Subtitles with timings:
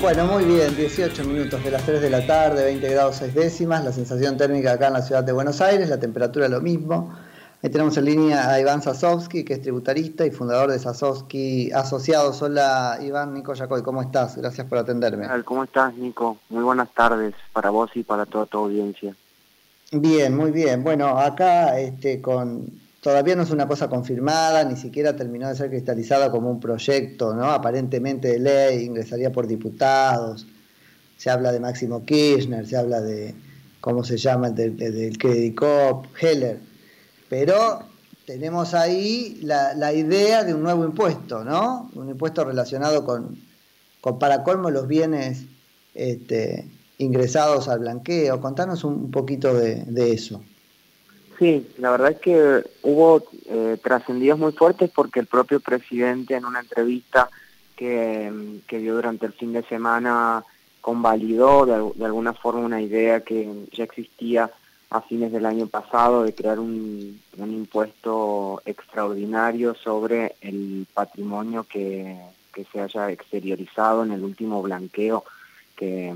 [0.00, 3.84] Bueno, muy bien, 18 minutos de las 3 de la tarde, 20 grados 6 décimas,
[3.84, 7.14] la sensación térmica acá en la ciudad de Buenos Aires, la temperatura lo mismo.
[7.62, 12.40] Ahí tenemos en línea a Iván Sasovsky, que es tributarista y fundador de Sasovsky Asociados.
[12.40, 14.38] Hola Iván, Nico Yacoy, ¿cómo estás?
[14.38, 15.28] Gracias por atenderme.
[15.44, 16.38] ¿Cómo estás, Nico?
[16.48, 19.14] Muy buenas tardes para vos y para toda tu audiencia.
[19.92, 20.82] Bien, muy bien.
[20.82, 22.70] Bueno, acá este, con
[23.00, 27.34] todavía no es una cosa confirmada, ni siquiera terminó de ser cristalizada como un proyecto,
[27.34, 27.50] ¿no?
[27.50, 30.46] Aparentemente de ley, ingresaría por diputados.
[31.16, 33.34] Se habla de Máximo Kirchner, se habla de,
[33.80, 34.48] ¿cómo se llama?
[34.48, 35.56] el del, del
[36.20, 36.60] Heller.
[37.28, 37.84] Pero
[38.26, 41.90] tenemos ahí la, idea de un nuevo impuesto, ¿no?
[41.94, 43.38] Un impuesto relacionado con,
[44.00, 45.46] con para colmo, los bienes
[45.94, 48.40] este, ingresados al blanqueo.
[48.40, 50.42] Contanos un poquito de eso.
[51.40, 56.44] Sí, la verdad es que hubo eh, trascendidos muy fuertes porque el propio presidente en
[56.44, 57.30] una entrevista
[57.76, 58.30] que,
[58.68, 60.44] dio durante el fin de semana
[60.82, 64.50] convalidó de, alguna forma una idea que ya existía
[64.90, 72.18] a fines del año pasado de crear un, impuesto extraordinario sobre el patrimonio que,
[72.70, 75.24] se haya exteriorizado en el último blanqueo
[75.74, 76.14] que,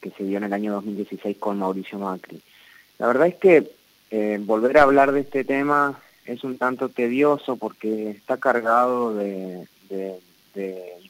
[0.00, 2.40] que se dio en el año 2016 con Mauricio Macri.
[3.00, 3.79] La verdad es que
[4.10, 9.66] eh, volver a hablar de este tema es un tanto tedioso porque está cargado de,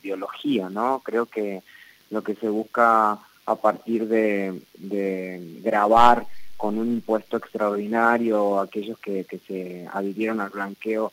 [0.02, 1.02] ideología, ¿no?
[1.04, 1.62] Creo que
[2.10, 4.62] lo que se busca a partir de,
[5.62, 11.12] grabar con un impuesto extraordinario aquellos que, se adhirieron al blanqueo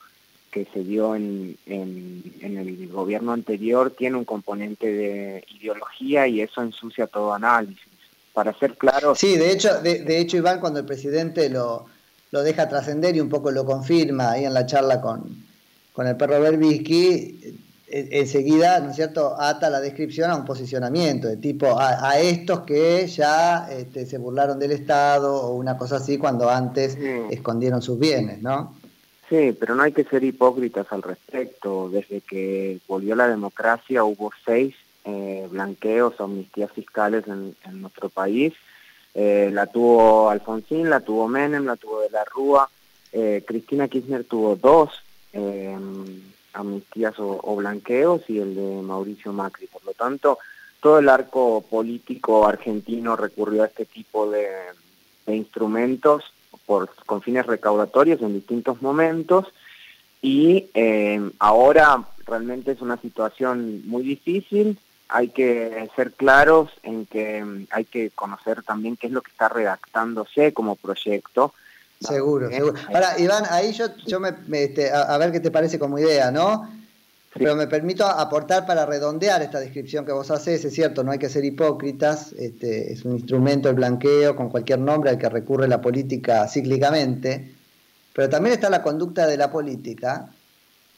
[0.52, 7.08] que se dio en, el gobierno anterior tiene un componente de ideología y eso ensucia
[7.08, 7.87] todo análisis
[8.38, 9.16] para ser claro.
[9.16, 11.88] Sí, de hecho, de, hecho Iván, cuando el presidente lo,
[12.30, 15.44] lo deja trascender y un poco lo confirma ahí en la charla con,
[15.92, 21.28] con el perro Berbisky, e, enseguida, ¿no es cierto?, ata la descripción a un posicionamiento
[21.28, 26.20] de tipo a, estos que ya este, se burlaron del Estado o una cosa así
[26.20, 26.96] cuando antes
[27.32, 28.76] escondieron sus bienes, ¿no?
[29.30, 31.90] Sí, pero no hay que ser hipócritas al respecto.
[31.90, 34.76] Desde que volvió la democracia hubo seis
[35.10, 38.54] eh, blanqueos o amnistías fiscales en, nuestro país.
[39.14, 42.70] Eh, la tuvo Alfonsín, la tuvo Menem, la tuvo de la Rúa.
[43.14, 44.90] Eh, Cristina Kirchner tuvo dos
[46.52, 49.68] amnistías o, blanqueos y el de Mauricio Macri.
[49.68, 50.40] Por lo tanto,
[50.82, 54.50] todo el arco político argentino recurrió a este tipo de,
[55.28, 56.24] instrumentos
[56.66, 59.46] por, con fines recaudatorios en distintos momentos
[60.22, 60.66] y
[61.40, 64.78] ahora realmente es una situación muy difícil
[65.10, 69.32] hay que ser claros en que mm, hay que conocer también qué es lo que
[69.32, 71.54] está redactándose como proyecto.
[72.00, 72.74] Seguro, seguro.
[72.94, 76.70] Ahora, Iván, ahí yo, yo me, este, a, ver qué te parece como idea, ¿no?
[77.34, 81.20] Pero me permito aportar para redondear esta descripción que vos haces, es cierto, no hay
[81.20, 85.68] que ser hipócritas, este, es un instrumento el blanqueo con cualquier nombre al que recurre
[85.68, 87.54] la política cíclicamente,
[88.14, 90.30] pero también está la conducta de la política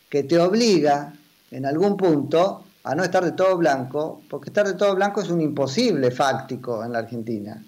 [0.09, 1.13] que te obliga
[1.51, 5.29] en algún punto a no estar de todo blanco, porque estar de todo blanco es
[5.29, 7.63] un imposible fáctico en la Argentina.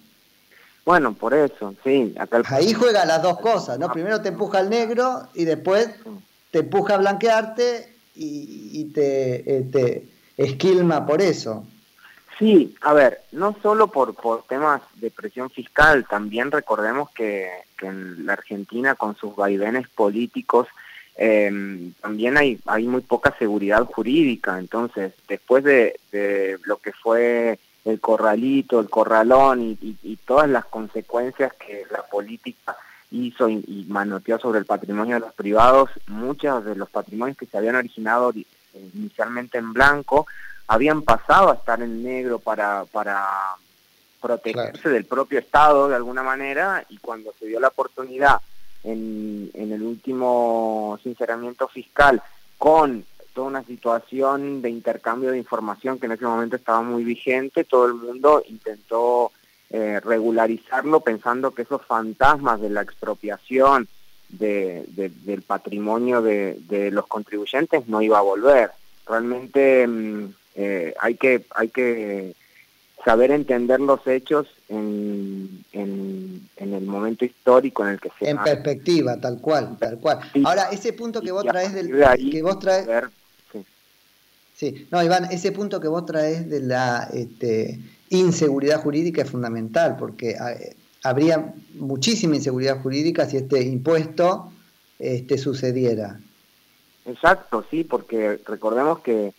[0.83, 2.15] Bueno, por eso, sí.
[2.49, 3.91] Ahí juega las dos cosas, ¿no?
[3.91, 5.89] Primero te empuja al negro y después
[6.49, 11.67] te empuja a blanquearte y, te, eh, te, esquilma por eso.
[12.39, 17.85] Sí, a ver, no solo por, por temas de presión fiscal, también recordemos que, que
[17.85, 20.67] en la Argentina con sus vaivenes políticos
[21.15, 24.57] eh, también hay, hay muy poca seguridad jurídica.
[24.59, 25.99] Entonces, después de,
[26.63, 32.75] lo que fue el corralito, el corralón y, todas las consecuencias que la política
[33.11, 37.57] hizo y, manoteó sobre el patrimonio de los privados, muchos de los patrimonios que se
[37.57, 38.33] habían originado
[38.93, 40.25] inicialmente en blanco
[40.67, 43.27] habían pasado a estar en negro para, para
[44.21, 48.39] protegerse del propio Estado de alguna manera y cuando se dio la oportunidad
[48.83, 52.21] en, el último sinceramiento fiscal
[52.57, 57.63] con toda una situación de intercambio de información que en ese momento estaba muy vigente,
[57.63, 59.31] todo el mundo intentó
[59.69, 63.87] eh, regularizarlo pensando que esos fantasmas de la expropiación
[64.29, 68.71] de, del patrimonio de, los contribuyentes no iba a volver.
[69.07, 72.35] Realmente mm, eh, hay que hay que
[73.03, 79.19] saber entender los hechos en, en, el momento histórico en el que se en perspectiva
[79.19, 80.19] tal cual tal cual.
[80.45, 81.91] Ahora ese punto que vos traes del
[82.31, 82.87] que vos traes
[84.55, 84.87] sí.
[84.91, 87.79] no Iván ese punto que vos traes de la este,
[88.09, 90.53] inseguridad jurídica es fundamental porque ah,
[91.03, 94.51] habría muchísima inseguridad jurídica si este impuesto
[94.99, 96.19] este sucediera.
[97.05, 99.33] Exacto sí porque recordemos que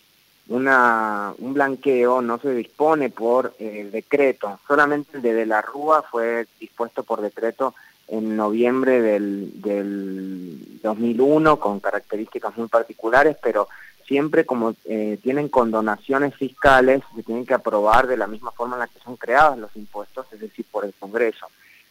[0.49, 6.45] una, un blanqueo no se dispone por decreto, solamente el de, de la Rúa fue
[6.59, 7.73] dispuesto por decreto
[8.07, 13.67] en noviembre del, del 2001 con características muy particulares, pero
[14.05, 18.81] siempre como eh, tienen condonaciones fiscales, se tienen que aprobar de la misma forma en
[18.81, 21.47] la que son creados los impuestos, es decir, por el Congreso.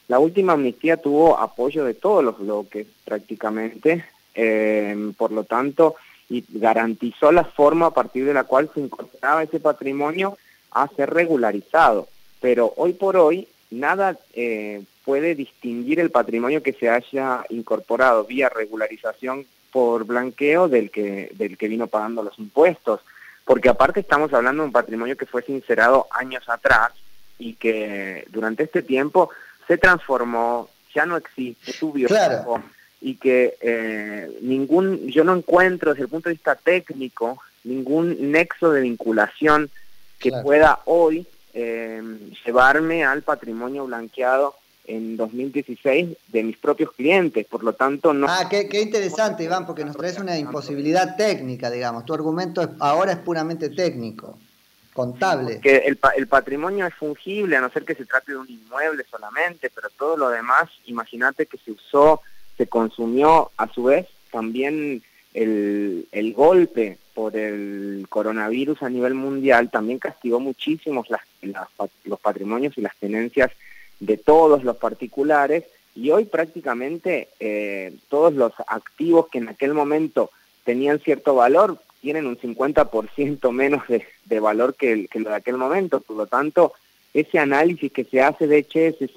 [0.08, 4.04] La última amnistía tuvo apoyo de todos los bloques prácticamente,
[4.34, 5.96] eh, por lo tanto,
[6.32, 10.38] y garantizó la forma a partir de la cual se incorporaba ese patrimonio
[10.70, 12.08] a ser regularizado.
[12.40, 18.48] Pero hoy por hoy nada eh, puede distinguir el patrimonio que se haya incorporado vía
[18.48, 23.00] regularización por blanqueo del que, del que vino pagando los impuestos.
[23.44, 26.92] Porque aparte estamos hablando de un patrimonio que fue sincerado años atrás
[27.38, 29.28] y que durante este tiempo
[29.68, 32.08] se transformó, ya no existe, subió
[33.02, 38.70] y que eh, ningún, yo no encuentro desde el punto de vista técnico ningún nexo
[38.70, 39.70] de vinculación
[40.18, 42.00] que pueda hoy eh,
[42.46, 44.54] llevarme al patrimonio blanqueado
[44.84, 48.26] en 2016 de mis propios clientes, por lo tanto no...
[48.28, 52.04] Ah, qué, interesante, Iván, porque nos traes una imposibilidad técnica, digamos.
[52.04, 54.38] Tu argumento ahora es puramente técnico,
[54.92, 55.60] contable.
[55.60, 59.04] Que el, el patrimonio es fungible, a no ser que se trate de un inmueble
[59.10, 62.22] solamente, pero todo lo demás, imagínate que se usó,
[62.62, 65.02] se consumió a su vez también
[65.34, 71.22] el, el golpe por el coronavirus a nivel mundial también castigó muchísimo las,
[72.04, 73.50] los patrimonios y las tenencias
[73.98, 75.64] de todos los particulares
[75.96, 80.30] y hoy prácticamente eh, todos los activos que en aquel momento
[80.62, 85.56] tenían cierto valor tienen un 50% menos de, de valor que, que, lo de aquel
[85.56, 86.00] momento.
[86.00, 86.72] Por lo tanto,
[87.12, 89.08] ese análisis que se hace de che, se,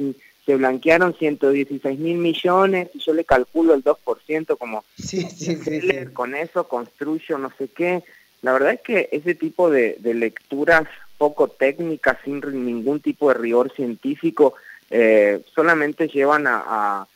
[0.45, 5.89] se blanquearon 116 mil millones y yo le calculo el 2% como sí, sí, sí,
[6.13, 8.03] con eso construyo no sé qué.
[8.41, 10.87] La verdad es que ese tipo de, de lecturas
[11.17, 14.55] poco técnicas, sin ningún tipo de rigor científico,
[14.89, 17.07] eh, solamente llevan a,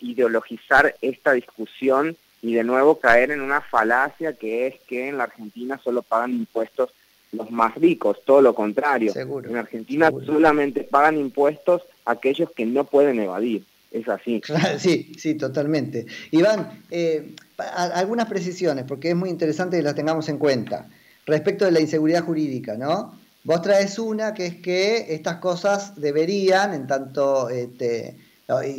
[0.00, 5.24] ideologizar esta discusión y de nuevo caer en una falacia que es que en la
[5.24, 6.90] Argentina solo pagan impuestos
[7.32, 9.12] los más ricos, todo lo contrario.
[9.16, 13.64] en Argentina solamente pagan impuestos aquellos que no pueden evadir.
[13.90, 14.40] Es así.
[14.78, 16.06] Sí, sí, totalmente.
[16.30, 20.88] Iván, eh, algunas precisiones, porque es muy interesante que las tengamos en cuenta.
[21.26, 23.18] Respecto de la inseguridad jurídica, ¿no?
[23.44, 28.16] Vos traes una que es que estas cosas deberían, en tanto este,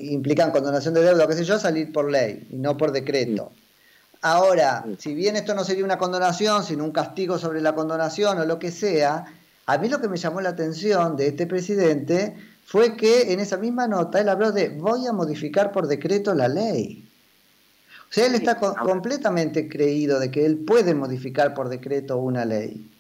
[0.09, 3.51] implican condonación de deuda, qué sé yo, salir por ley y no por decreto.
[4.21, 8.45] Ahora, si bien esto no sería una condonación, sino un castigo sobre la condonación o
[8.45, 9.25] lo que sea,
[9.65, 12.35] a mí lo que me llamó la atención de este presidente
[12.65, 16.47] fue que en esa misma nota él habló de voy a modificar por decreto la
[16.47, 17.07] ley.
[18.09, 22.91] O sea, él está completamente creído de que él puede modificar por decreto una ley.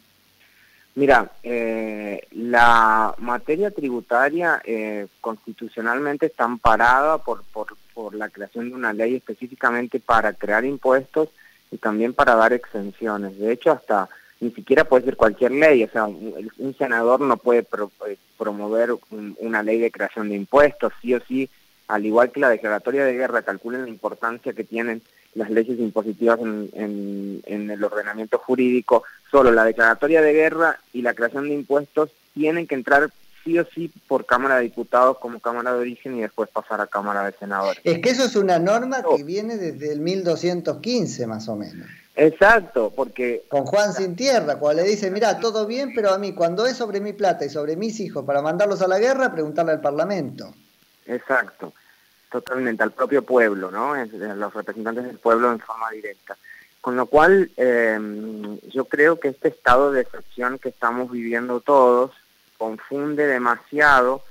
[0.95, 7.67] Mira, eh, la materia tributaria eh, constitucionalmente está amparada por, por,
[8.01, 11.29] por la creación de una ley específicamente para crear impuestos
[11.69, 13.37] y también para dar exenciones.
[13.37, 14.09] De hecho, hasta
[14.39, 18.95] ni siquiera puede ser cualquier ley, o sea, un, senador no puede eh, promover
[19.37, 21.47] una ley de creación de impuestos, sí o sí,
[21.87, 25.03] al igual que la declaratoria de guerra, calculen la importancia que tienen
[25.35, 31.13] las leyes impositivas en, en, el ordenamiento jurídico, solo la declaratoria de guerra y la
[31.13, 33.11] creación de impuestos tienen que entrar
[33.43, 36.87] sí o sí por Cámara de Diputados como Cámara de Origen y después pasar a
[36.87, 37.81] Cámara de Senadores.
[37.83, 41.87] Es que eso es una norma que viene desde el 1215 más o menos.
[42.15, 43.43] Exacto, porque...
[43.47, 46.77] Con Juan Sin Tierra, cuando le dice, mira, todo bien, pero a mí cuando es
[46.77, 50.53] sobre mi plata y sobre mis hijos para mandarlos a la guerra, preguntarle al Parlamento.
[51.05, 51.73] Exacto
[52.31, 53.93] totalmente al propio pueblo, ¿no?
[53.93, 56.37] los representantes del pueblo en forma directa.
[56.79, 62.11] Con lo cual, em, yo creo que este estado de excepción que estamos viviendo todos
[62.61, 64.21] confunde demasiado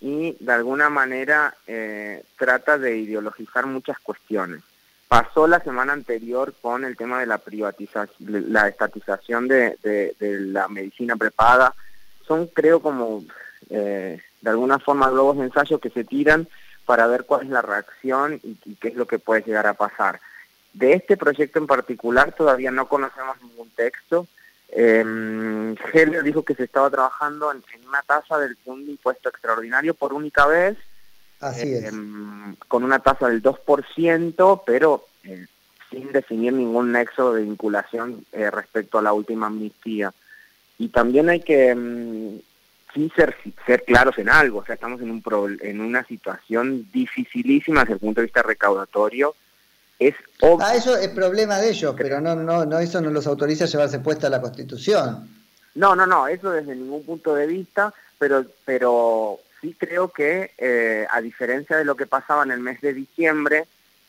[0.00, 4.62] y de alguna manera eh, trata de ideologizar muchas cuestiones.
[5.06, 8.08] Pasó la semana anterior con el tema de la privatización,
[8.50, 9.76] la estatización de,
[10.18, 11.74] la medicina prepaga.
[12.26, 13.22] Son, creo, como
[13.68, 16.48] eh, de alguna forma globos de ensayo que se tiran
[16.86, 20.20] para ver cuál es la reacción y, qué es lo que puede llegar a pasar.
[20.72, 24.26] De este proyecto en particular todavía no conocemos ningún texto.
[24.70, 25.04] Eh,
[26.22, 30.76] dijo que se estaba trabajando en, una tasa del un impuesto extraordinario por única vez,
[31.40, 31.84] Así es.
[31.84, 35.46] Em, con una tasa del 2%, pero eh,
[35.90, 40.12] sin definir ningún nexo de vinculación eh, respecto a la última amnistía.
[40.78, 42.40] Y también hay que em,
[42.94, 47.80] sí ser, ser claros en algo, o sea, estamos en, un en una situación dificilísima
[47.80, 49.34] desde el punto de vista recaudatorio,
[49.98, 50.66] es obvio.
[50.66, 53.68] Ah, eso es problema de ellos, pero no, no, no, eso no los autoriza a
[53.68, 55.28] llevarse puesta la Constitución.
[55.74, 61.06] No, no, no, eso desde ningún punto de vista, pero, pero sí creo que, eh,
[61.10, 63.66] a diferencia de lo que pasaba en el mes de diciembre,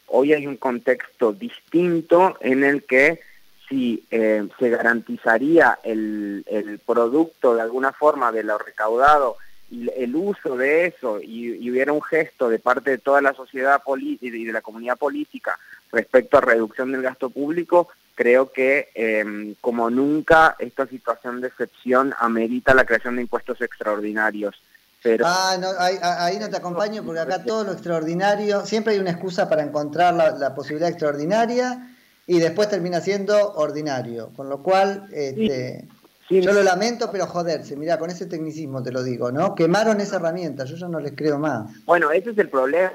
[0.08, 3.20] hoy hay un contexto distinto en el que
[3.68, 9.38] si eh, se garantizaría el, el, producto de alguna forma de lo recaudado
[9.72, 13.82] y el uso de eso y, hubiera un gesto de parte de toda la sociedad
[13.84, 15.58] política y de la comunidad política
[15.92, 22.16] respecto a reducción del gasto público, creo que em, como nunca esta situación de excepción
[22.18, 24.56] amerita la creación de impuestos extraordinarios.
[25.04, 25.26] Pero...
[25.28, 29.48] Ah, no, ahí, no te acompaño porque acá todo lo extraordinario, siempre hay una excusa
[29.48, 31.92] para encontrar la posibilidad extraordinaria
[32.28, 34.32] y después termina siendo ordinario.
[34.36, 35.86] Con lo cual, este,
[36.30, 39.56] yo lo lamento, pero joderse, mira, con ese tecnicismo te lo digo, ¿no?
[39.56, 41.70] Quemaron esa herramienta, yo ya no les creo más.
[41.86, 42.94] Bueno, ese es el problema.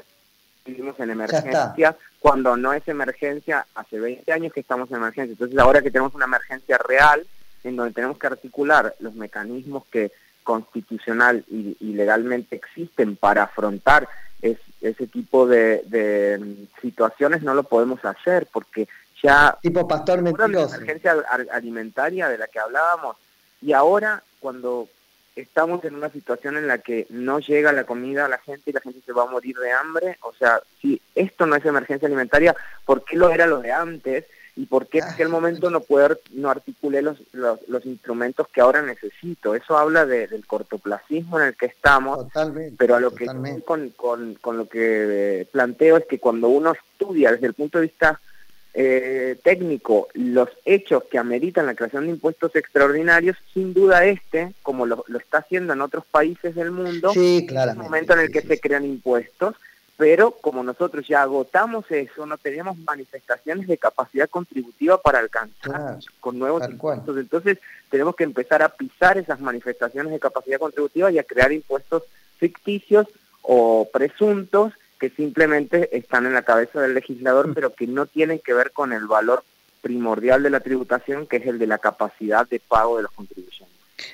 [0.65, 5.33] Vivimos en emergencia, cuando no es emergencia, hace 20 años que estamos en emergencia.
[5.33, 7.27] Entonces, ahora que tenemos una emergencia real,
[7.65, 10.13] en donde tenemos que articular los mecanismos que
[10.43, 14.09] constitucional y, legalmente existen para afrontar
[14.43, 18.89] ese tipo de, de situaciones, no lo podemos hacer porque
[19.23, 21.15] ya tipo pastor la emergencia
[21.53, 23.17] alimentaria de la que hablábamos
[23.61, 24.89] y ahora cuando
[25.37, 28.73] estamos en una situación en la que no llega la comida a la gente y
[28.73, 32.07] la gente se va a morir de hambre, o sea, si esto no es emergencia
[32.07, 34.25] alimentaria, ¿por qué lo era lo de antes?
[34.57, 38.83] ¿Y por qué en aquel momento no poder, no articulé los, los, instrumentos que ahora
[38.83, 39.55] necesito?
[39.55, 42.27] Eso habla del cortoplacismo en el que estamos,
[42.77, 43.27] pero a lo que
[43.65, 47.87] con, con, con lo que planteo es que cuando uno estudia desde el punto de
[47.87, 48.21] vista
[48.73, 54.87] eh, técnico los hechos que ameritan la creación de impuestos extraordinarios, sin duda este, como
[54.87, 58.61] lo, está haciendo en otros países del mundo, es el momento en el que se
[58.61, 59.57] crean impuestos,
[59.97, 66.39] pero como nosotros ya agotamos eso, no tenemos manifestaciones de capacidad contributiva para alcanzar con
[66.39, 67.19] nuevos impuestos.
[67.19, 67.59] Entonces
[67.91, 72.05] tenemos que empezar a pisar esas manifestaciones de capacidad contributiva y a crear impuestos
[72.39, 73.09] ficticios
[73.43, 77.55] o presuntos que simplemente están en la cabeza del legislador, mm.
[77.55, 79.43] pero que no tienen que ver con el valor
[79.81, 83.69] primordial de la tributación, que es el de la capacidad de pago de los contribuyentes.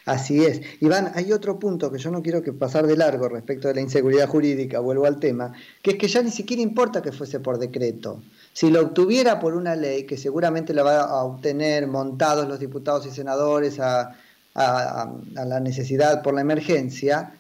[0.05, 0.63] Así es.
[0.81, 3.81] Iván, hay otro punto que yo no quiero que pasar de largo respecto de la
[3.81, 5.53] inseguridad jurídica, vuelvo al tema,
[5.83, 8.23] que es que ya ni siquiera importa que fuese por decreto.
[8.53, 13.07] Si lo obtuviera por una ley, que seguramente la va a obtener montados los diputados
[13.07, 14.17] y senadores a,
[14.55, 17.33] a la necesidad por la emergencia,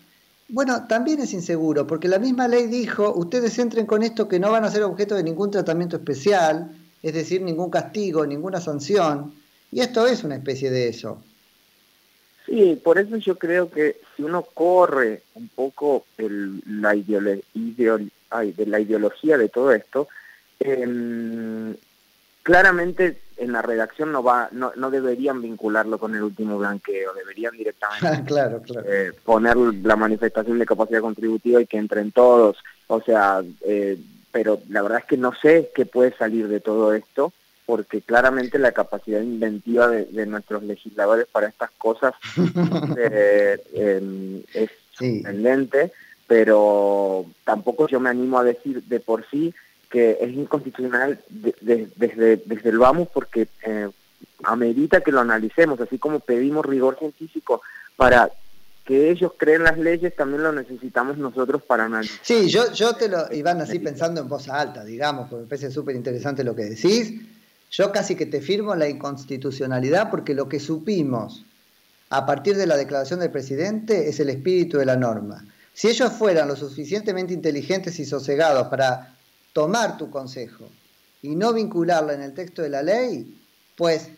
[0.49, 4.50] bueno, también es inseguro, porque la misma ley dijo, ustedes entren con esto que no
[4.50, 9.35] van a ser objeto de ningún tratamiento especial, es decir, ningún castigo, ninguna sanción,
[9.73, 11.19] y esto es una especie de eso.
[12.47, 18.81] Sí, por eso yo creo que si uno corre un poco el, la de la
[18.81, 20.07] ideología de todo esto,
[20.61, 21.75] eh,
[22.47, 27.57] claramente en la redacción no va no, no deberían vincularlo con el último blanqueo, deberían
[27.57, 28.87] directamente claro, claro.
[28.88, 32.59] Eh, poner la manifestación de capacidad contributiva y que entren todos.
[32.87, 33.99] O sea, eh,
[34.31, 37.33] pero la verdad es que no sé qué puede salir de todo esto,
[37.67, 42.15] porque claramente la capacidad inventiva de, nuestros legisladores para estas cosas
[42.97, 45.91] eh, em, es sorprendente,
[46.29, 49.53] pero tampoco yo me animo a decir de por sí
[49.90, 53.88] que es inconstitucional desde, desde el vamos porque eh,
[54.45, 57.62] amerita que lo analicemos, así como pedimos rigor científico
[57.97, 58.31] para
[58.85, 62.19] que ellos creen las leyes, también lo necesitamos nosotros para analizar.
[62.23, 65.73] Sí, yo, yo te lo, iban así pensando en voz alta, digamos, porque me parece
[65.73, 67.21] súper interesante lo que decís.
[67.73, 71.45] Yo casi que te firmo la inconstitucionalidad porque lo que supimos
[72.11, 75.45] a partir de la declaración del presidente es el espíritu de la norma.
[75.75, 79.15] Si ellos fueran lo suficientemente inteligentes y sosegados para
[79.57, 80.69] tomar tu consejo
[81.23, 83.41] y no vincularla en el texto de la ley,
[83.75, 84.11] pues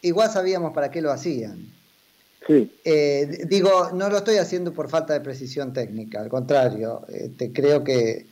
[0.00, 1.58] igual sabíamos para qué lo hacían.
[2.46, 2.74] Sí.
[2.86, 7.04] Eh, digo, no lo estoy haciendo por falta de precisión técnica, al contrario,
[7.36, 8.24] te creo que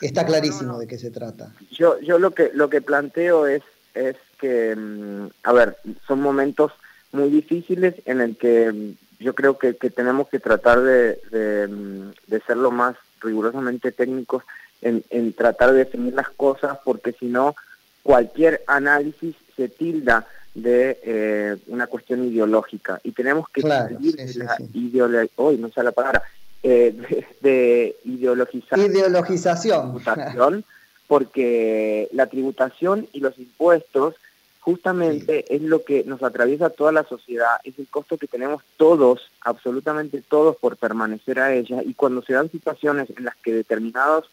[0.00, 1.54] está clarísimo de qué se trata.
[1.70, 3.62] Yo, yo lo que lo que planteo es
[3.94, 6.72] es que, mm, a ver, son momentos
[7.12, 12.10] muy difíciles en el que mm, yo creo que, tenemos que tratar de, de, mm,
[12.26, 14.42] de ser lo más rigurosamente técnicos
[14.82, 17.54] en, tratar de definir las cosas, porque si no,
[18.02, 23.00] cualquier análisis se tilda de eh, una cuestión ideológica.
[23.04, 26.22] Y tenemos que salir de la ideología, hoy no sé la palabra,
[26.62, 26.94] eh,
[27.40, 30.64] de, ideologizar ideologización,
[31.06, 34.14] porque la tributación y los impuestos
[34.60, 39.30] justamente es lo que nos atraviesa toda la sociedad, es el costo que tenemos todos,
[39.40, 44.30] absolutamente todos, por permanecer a ella, y cuando se dan situaciones en las que determinados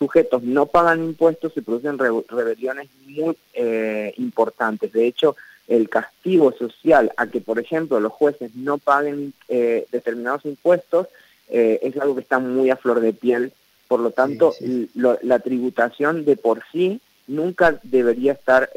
[0.00, 4.92] sujetos no pagan impuestos, se producen rebeliones muy eh, importantes.
[4.92, 5.36] De hecho,
[5.68, 11.08] el castigo social a que, por ejemplo, los jueces no paguen eh, determinados impuestos
[11.50, 13.52] eh, es algo que está muy a flor de piel.
[13.88, 14.54] Por lo tanto,
[14.94, 18.70] la tributación de por sí nunca debería estar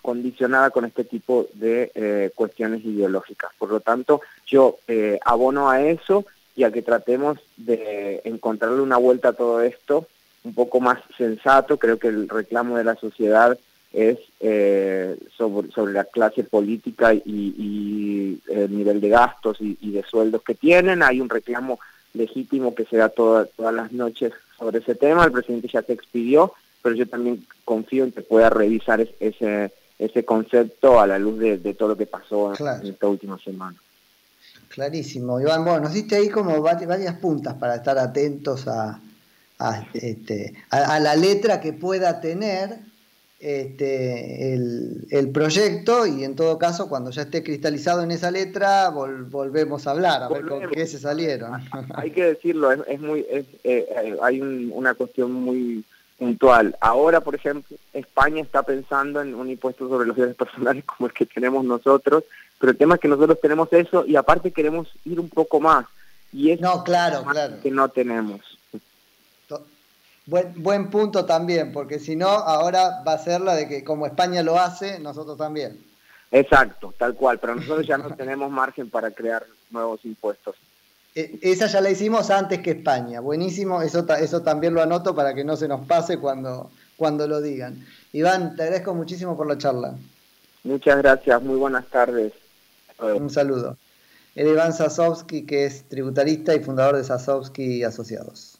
[0.00, 3.50] condicionada con este tipo de cuestiones ideológicas.
[3.58, 4.78] Por lo tanto, yo
[5.22, 6.24] abono a eso
[6.56, 10.08] y a que tratemos de encontrarle una vuelta a todo esto
[10.44, 11.78] un poco más sensato.
[11.78, 13.58] Creo que el reclamo de la sociedad
[13.92, 20.42] es eh, sobre, sobre la clase política y, el nivel de gastos y, de sueldos
[20.42, 21.02] que tienen.
[21.02, 21.78] Hay un reclamo
[22.12, 25.24] legítimo que se da todas las noches sobre ese tema.
[25.24, 30.24] El presidente ya se expidió, pero yo también confío en que pueda revisar ese, ese
[30.24, 33.76] concepto a la luz de, todo lo que pasó en esta última semana.
[34.68, 35.64] Clarísimo, Iván.
[35.64, 39.00] Bueno, nos diste ahí como varias puntas para estar atentos a,
[39.58, 42.78] a, este, a, la letra que pueda tener
[43.40, 49.86] este, el, proyecto y en todo caso cuando ya esté cristalizado en esa letra volvemos
[49.86, 51.60] a hablar, a ver con qué se salieron.
[51.94, 55.84] Hay que decirlo, es, muy, eh, hay una cuestión muy
[56.18, 56.76] puntual.
[56.80, 61.12] Ahora, por ejemplo, España está pensando en un impuesto sobre los bienes personales como el
[61.12, 62.24] que tenemos nosotros,
[62.58, 65.86] pero el tema es que nosotros tenemos eso y aparte queremos ir un poco más.
[66.32, 67.56] Y es no, claro, claro.
[67.62, 68.40] que no tenemos.
[70.26, 74.06] Buen, buen punto también, porque si no, ahora va a ser la de que como
[74.06, 75.84] España lo hace, nosotros también.
[76.30, 80.56] Exacto, tal cual, pero nosotros ya no tenemos margen para crear nuevos impuestos.
[81.14, 85.34] E, esa ya la hicimos antes que España, buenísimo, eso, eso también lo anoto para
[85.34, 87.86] que no se nos pase cuando, cuando lo digan.
[88.12, 89.94] Iván, te agradezco muchísimo por la charla.
[90.64, 92.32] Muchas gracias, muy buenas tardes.
[92.98, 93.76] Un saludo.
[94.34, 98.58] El Iván Sasovsky, que es tributarista y fundador de Sasovsky Asociados.